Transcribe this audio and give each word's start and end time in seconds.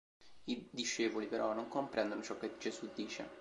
I 0.45 0.67
discepoli 0.71 1.27
però 1.27 1.53
non 1.53 1.67
comprendono 1.67 2.23
ciò 2.23 2.35
che 2.39 2.57
Gesù 2.57 2.89
dice. 2.95 3.29